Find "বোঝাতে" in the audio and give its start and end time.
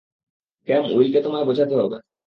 1.45-1.75